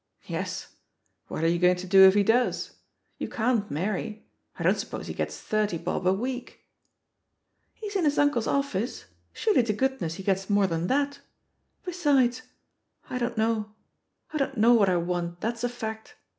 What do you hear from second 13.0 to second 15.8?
I don't know. I don't know what I want, that's a